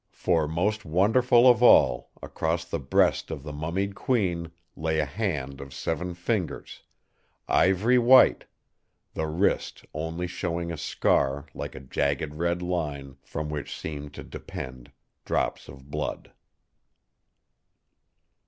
[0.13, 5.61] "For, most wonderful of all, across the breast of the mummied Queen lay a hand
[5.61, 6.81] of seven fingers,
[7.47, 8.45] ivory white,
[9.13, 14.23] the wrist only showing a scar like a jagged red line, from which seemed to
[14.23, 14.91] depend
[15.23, 16.31] drops of blood."